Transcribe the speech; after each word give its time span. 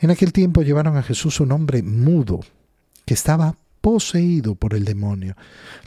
En 0.00 0.10
aquel 0.10 0.32
tiempo 0.32 0.62
llevaron 0.62 0.96
a 0.96 1.02
Jesús 1.02 1.40
un 1.40 1.52
hombre 1.52 1.82
mudo 1.82 2.40
que 3.04 3.14
estaba 3.14 3.56
poseído 3.80 4.54
por 4.54 4.74
el 4.74 4.84
demonio. 4.84 5.36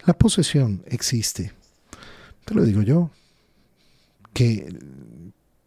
La 0.05 0.13
posesión 0.13 0.83
existe. 0.87 1.53
Te 2.45 2.53
lo 2.53 2.63
digo 2.63 2.82
yo, 2.82 3.11
que 4.33 4.77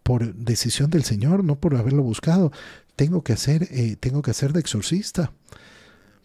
por 0.03 0.35
decisión 0.35 0.91
del 0.91 1.05
Señor, 1.05 1.45
no 1.45 1.57
por 1.57 1.75
haberlo 1.77 2.03
buscado, 2.03 2.53
tengo 2.97 3.23
que 3.23 3.33
hacer, 3.33 3.69
eh, 3.71 3.97
tengo 3.99 4.23
que 4.23 4.31
hacer 4.31 4.53
de 4.53 4.61
exorcista 4.61 5.33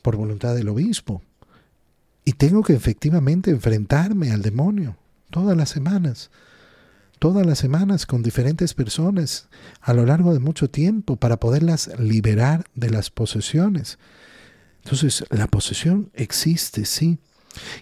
por 0.01 0.15
voluntad 0.15 0.55
del 0.55 0.69
obispo. 0.69 1.21
Y 2.25 2.33
tengo 2.33 2.63
que 2.63 2.73
efectivamente 2.73 3.51
enfrentarme 3.51 4.31
al 4.31 4.41
demonio 4.41 4.97
todas 5.31 5.55
las 5.55 5.69
semanas, 5.69 6.29
todas 7.19 7.45
las 7.45 7.59
semanas 7.59 8.05
con 8.05 8.23
diferentes 8.23 8.73
personas 8.73 9.49
a 9.81 9.93
lo 9.93 10.05
largo 10.05 10.33
de 10.33 10.39
mucho 10.39 10.69
tiempo 10.69 11.17
para 11.17 11.37
poderlas 11.37 11.91
liberar 11.99 12.65
de 12.75 12.89
las 12.89 13.09
posesiones. 13.09 13.99
Entonces, 14.83 15.25
la 15.29 15.47
posesión 15.47 16.09
existe, 16.13 16.85
sí. 16.85 17.19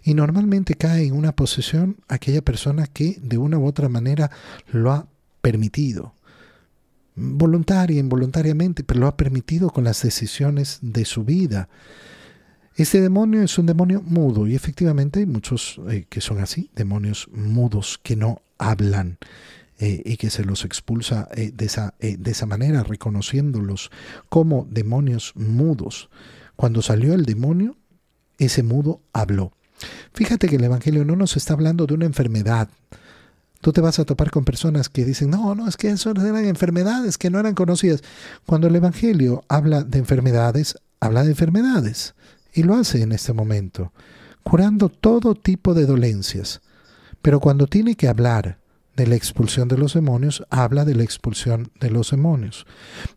Y 0.03 0.13
normalmente 0.13 0.73
cae 0.75 1.05
en 1.05 1.15
una 1.15 1.35
posesión 1.35 1.97
aquella 2.07 2.41
persona 2.41 2.87
que 2.87 3.17
de 3.21 3.37
una 3.37 3.57
u 3.59 3.65
otra 3.65 3.89
manera 3.89 4.31
lo 4.71 4.91
ha 4.91 5.07
permitido. 5.41 6.13
Voluntaria, 7.15 7.99
involuntariamente, 7.99 8.83
pero 8.83 9.01
lo 9.01 9.07
ha 9.07 9.17
permitido 9.17 9.69
con 9.69 9.83
las 9.83 10.01
decisiones 10.01 10.79
de 10.81 11.05
su 11.05 11.23
vida. 11.23 11.69
Este 12.77 13.01
demonio 13.01 13.41
es 13.41 13.57
un 13.57 13.65
demonio 13.65 14.03
mudo 14.03 14.45
y 14.45 14.53
efectivamente 14.53 15.19
hay 15.19 15.25
muchos 15.25 15.81
eh, 15.89 16.05
que 16.07 16.21
son 16.21 16.37
así, 16.37 16.69
demonios 16.75 17.27
mudos 17.33 17.99
que 18.03 18.15
no 18.15 18.43
hablan 18.59 19.17
eh, 19.79 20.03
y 20.05 20.17
que 20.17 20.29
se 20.29 20.45
los 20.45 20.63
expulsa 20.63 21.27
eh, 21.35 21.51
de, 21.51 21.65
esa, 21.65 21.95
de 21.99 22.29
esa 22.29 22.45
manera, 22.45 22.83
reconociéndolos 22.83 23.89
como 24.29 24.67
demonios 24.69 25.33
mudos. 25.35 26.09
Cuando 26.55 26.83
salió 26.83 27.15
el 27.15 27.25
demonio, 27.25 27.75
ese 28.37 28.61
mudo 28.61 29.01
habló. 29.11 29.53
Fíjate 30.13 30.47
que 30.47 30.57
el 30.57 30.63
Evangelio 30.63 31.03
no 31.03 31.15
nos 31.15 31.35
está 31.35 31.53
hablando 31.53 31.87
de 31.87 31.95
una 31.95 32.05
enfermedad. 32.05 32.69
Tú 33.59 33.73
te 33.73 33.81
vas 33.81 33.97
a 33.97 34.05
topar 34.05 34.29
con 34.29 34.45
personas 34.45 34.87
que 34.87 35.03
dicen, 35.03 35.31
no, 35.31 35.55
no, 35.55 35.67
es 35.67 35.77
que 35.77 35.89
eso 35.89 36.11
eran 36.11 36.45
enfermedades 36.45 37.17
que 37.17 37.31
no 37.31 37.39
eran 37.39 37.55
conocidas. 37.55 38.03
Cuando 38.45 38.67
el 38.67 38.75
Evangelio 38.75 39.43
habla 39.47 39.83
de 39.83 39.97
enfermedades, 39.97 40.77
habla 40.99 41.23
de 41.23 41.31
enfermedades. 41.31 42.13
Y 42.57 42.63
lo 42.63 42.73
hace 42.73 43.03
en 43.03 43.11
este 43.11 43.33
momento, 43.33 43.93
curando 44.41 44.89
todo 44.89 45.35
tipo 45.35 45.75
de 45.75 45.85
dolencias. 45.85 46.61
Pero 47.21 47.39
cuando 47.39 47.67
tiene 47.67 47.93
que 47.93 48.07
hablar 48.07 48.57
de 48.95 49.05
la 49.05 49.15
expulsión 49.15 49.67
de 49.67 49.77
los 49.77 49.93
demonios, 49.93 50.43
habla 50.49 50.83
de 50.83 50.95
la 50.95 51.03
expulsión 51.03 51.71
de 51.79 51.91
los 51.91 52.09
demonios. 52.09 52.65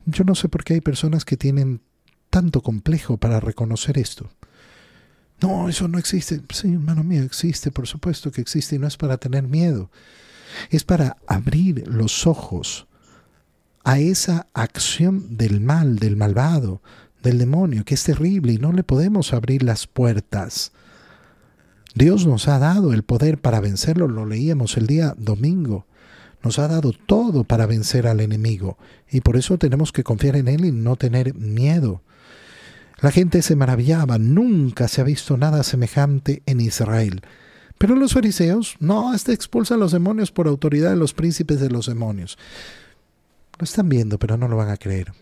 Yo 0.05 0.25
no 0.25 0.35
sé 0.35 0.51
por 0.51 0.63
qué 0.63 0.75
hay 0.75 0.83
personas 0.83 1.25
que 1.25 1.39
tienen 1.39 1.81
tanto 2.29 2.61
complejo 2.61 3.17
para 3.17 3.41
reconocer 3.41 3.97
esto. 3.97 4.29
No, 5.41 5.71
eso 5.71 5.89
no 5.89 5.99
existe. 5.99 6.43
Sí, 6.53 6.75
hermano 6.75 7.03
mío, 7.03 7.23
existe, 7.23 7.71
por 7.71 7.87
supuesto 7.87 8.31
que 8.31 8.43
existe 8.43 8.77
y 8.77 8.79
no 8.79 8.87
es 8.87 8.99
para 8.99 9.17
tener 9.17 9.45
miedo. 9.45 9.91
Es 10.69 10.85
para 10.85 11.17
abrir 11.27 11.89
los 11.89 12.27
ojos 12.27 12.87
a 13.85 14.01
esa 14.01 14.49
acción 14.53 15.39
del 15.39 15.63
mal, 15.63 15.99
del 15.99 16.19
malvado, 16.19 16.83
del 17.23 17.39
demonio, 17.39 17.85
que 17.85 17.95
es 17.95 18.05
terrible 18.05 18.53
y 18.53 18.59
no 18.59 18.73
le 18.73 18.83
podemos 18.83 19.33
abrir 19.33 19.63
las 19.63 19.87
puertas. 19.87 20.73
Dios 21.95 22.27
nos 22.27 22.49
ha 22.49 22.59
dado 22.59 22.93
el 22.93 23.03
poder 23.03 23.39
para 23.39 23.61
vencerlo, 23.61 24.09
lo 24.09 24.27
leíamos 24.27 24.77
el 24.77 24.87
día 24.87 25.15
domingo. 25.19 25.87
Nos 26.43 26.59
ha 26.59 26.69
dado 26.69 26.93
todo 26.93 27.45
para 27.45 27.67
vencer 27.67 28.07
al 28.07 28.21
enemigo 28.21 28.79
y 29.11 29.21
por 29.21 29.37
eso 29.37 29.59
tenemos 29.59 29.93
que 29.93 30.05
confiar 30.05 30.37
en 30.37 30.49
Él 30.49 30.65
y 30.65 30.73
no 30.73 30.97
tener 30.97 31.35
miedo. 31.35 32.03
La 33.01 33.11
gente 33.11 33.43
se 33.43 33.57
maravillaba, 33.57 34.19
nunca 34.19 34.89
se 34.89 35.01
ha 35.01 35.05
visto 35.05 35.37
nada 35.37 35.63
semejante 35.63 36.43
en 36.47 36.61
Israel. 36.61 37.23
Pero 37.79 37.97
los 37.97 38.13
fariseos, 38.13 38.77
no, 38.79 39.11
hasta 39.11 39.33
expulsan 39.33 39.81
los 39.81 39.93
demonios 39.93 40.31
por 40.31 40.47
autoridad 40.47 40.91
de 40.91 40.97
los 40.97 41.15
príncipes 41.15 41.61
de 41.61 41.71
los 41.71 41.87
demonios. 41.87 42.39
Lo 43.59 43.65
están 43.65 43.89
viendo, 43.89 44.19
pero 44.19 44.37
no 44.37 44.49
lo 44.49 44.57
van 44.57 44.69
a 44.69 44.77
creer. 44.77 45.13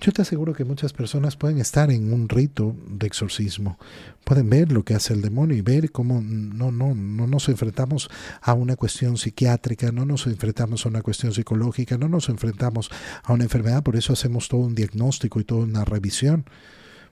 Yo 0.00 0.12
te 0.12 0.22
aseguro 0.22 0.54
que 0.54 0.64
muchas 0.64 0.92
personas 0.92 1.36
pueden 1.36 1.58
estar 1.58 1.90
en 1.90 2.12
un 2.12 2.28
rito 2.28 2.74
de 2.88 3.06
exorcismo, 3.06 3.78
pueden 4.24 4.48
ver 4.48 4.72
lo 4.72 4.84
que 4.84 4.94
hace 4.94 5.12
el 5.12 5.20
demonio 5.20 5.56
y 5.56 5.60
ver 5.60 5.92
cómo 5.92 6.20
no, 6.22 6.72
no, 6.72 6.94
no 6.94 7.26
nos 7.26 7.48
enfrentamos 7.48 8.08
a 8.40 8.54
una 8.54 8.76
cuestión 8.76 9.18
psiquiátrica, 9.18 9.92
no 9.92 10.06
nos 10.06 10.26
enfrentamos 10.26 10.86
a 10.86 10.88
una 10.88 11.02
cuestión 11.02 11.32
psicológica, 11.32 11.98
no 11.98 12.08
nos 12.08 12.28
enfrentamos 12.30 12.90
a 13.22 13.32
una 13.32 13.44
enfermedad, 13.44 13.82
por 13.82 13.96
eso 13.96 14.12
hacemos 14.12 14.48
todo 14.48 14.62
un 14.62 14.74
diagnóstico 14.74 15.40
y 15.40 15.44
toda 15.44 15.64
una 15.64 15.84
revisión. 15.84 16.44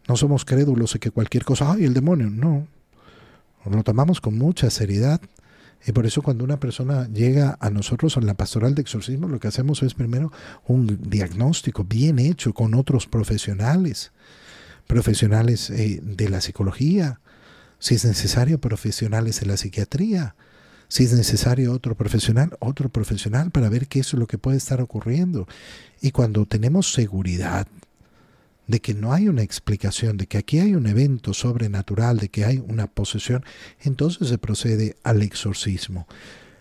No 0.09 0.17
somos 0.17 0.47
crédulos 0.47 0.95
de 0.95 1.01
que 1.01 1.11
cualquier 1.11 1.45
cosa, 1.45 1.73
ay, 1.73 1.85
el 1.85 1.93
demonio, 1.93 2.31
no. 2.31 2.67
Lo 3.71 3.83
tomamos 3.83 4.23
con 4.23 4.39
mucha 4.39 4.71
seriedad. 4.71 5.21
Y 5.87 5.93
por 5.93 6.07
eso 6.07 6.23
cuando 6.23 6.45
una 6.45 6.61
persona 6.61 7.09
llega 7.09 7.57
a 7.61 7.71
nosotros 7.71 8.17
en 8.17 8.27
la 8.27 8.35
pastoral 8.35 8.75
de 8.75 8.83
exorcismo, 8.83 9.29
lo 9.29 9.41
que 9.41 9.49
hacemos 9.49 9.83
es 9.83 9.95
primero 9.95 10.33
un 10.67 10.99
diagnóstico 11.09 11.85
bien 11.85 12.19
hecho 12.19 12.53
con 12.53 12.75
otros 12.75 13.07
profesionales, 13.07 14.13
profesionales 14.87 15.71
eh, 15.71 16.01
de 16.03 16.29
la 16.29 16.41
psicología, 16.41 17.21
si 17.79 17.95
es 17.95 18.05
necesario, 18.05 18.61
profesionales 18.61 19.41
de 19.41 19.47
la 19.47 19.57
psiquiatría, 19.57 20.35
si 20.89 21.05
es 21.05 21.13
necesario 21.13 21.73
otro 21.73 21.95
profesional, 21.95 22.57
otro 22.61 22.89
profesional 22.89 23.51
para 23.51 23.69
ver 23.69 23.87
qué 23.87 24.01
es 24.01 24.13
lo 24.15 24.27
que 24.27 24.39
puede 24.39 24.57
estar 24.57 24.81
ocurriendo. 24.81 25.47
Y 26.01 26.11
cuando 26.11 26.47
tenemos 26.47 26.93
seguridad 26.93 27.69
de 28.69 28.81
que 28.81 28.95
no 28.95 29.13
hay 29.13 29.29
una 29.29 29.43
explicación, 29.43 30.17
de 30.17 30.27
que 30.27 30.39
aquí 30.39 30.61
hay 30.61 30.75
un 30.75 30.87
evento 30.87 31.35
sobrenatural, 31.35 32.19
de 32.19 32.29
que 32.29 32.45
hay 32.45 32.59
una 32.59 32.87
posesión, 32.87 33.45
entonces 33.81 34.29
se 34.29 34.39
procede 34.39 34.97
al 35.03 35.23
exorcismo. 35.23 36.07